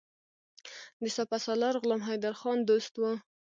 [1.01, 3.11] د سپه سالار غلام حیدرخان دوست وو.